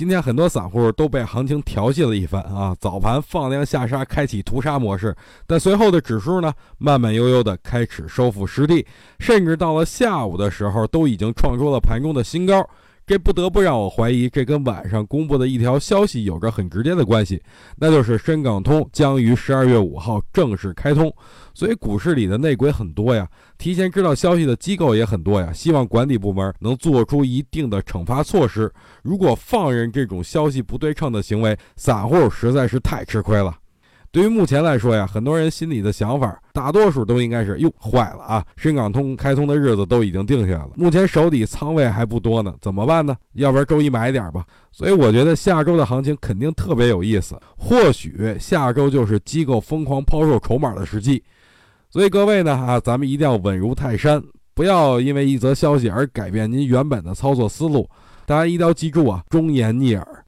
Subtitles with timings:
[0.00, 2.74] 今天很多散户都被行情调戏了一番啊！
[2.80, 5.14] 早盘放量下杀，开启屠杀模式，
[5.46, 8.86] 但随后的指数呢，慢慢悠悠的开始收复失地，
[9.18, 12.66] 甚至到了下午的时候，都已经创出了盘中的新高。
[13.10, 17.42] 这不得不让我怀疑，这跟晚上公布的一条消息有着很直接的关系，
[17.76, 21.12] 那就是深港通将于十二月五号正式开通。
[21.52, 23.28] 所以股市里的内鬼很多呀，
[23.58, 25.52] 提前知道消息的机构也很多呀。
[25.52, 28.72] 希望管理部门能做出一定的惩罚措施。
[29.02, 33.52] 如果放任这种消息不对称的行为，散户实在是太吃亏了。
[34.12, 38.44] 对于目前来说呀，很多人心里的想法，大多数都应该是哟坏了啊！
[38.56, 43.16] 深港通开通的日子都已经定下来了，目前手底仓位还不多呢，怎么办呢？
[43.34, 44.44] 要不然周一买点吧。
[44.72, 51.22] 所以我觉得下周的行情肯定特别有意思，或许下周就是机构疯狂抛售筹码的时机。
[51.88, 54.20] 所以各位呢啊，咱们一定要稳如泰山，
[54.54, 57.88] 不要因为一则消息而改变您原本的操作思路。
[58.26, 60.24] 大家一定要记住啊，忠言逆耳。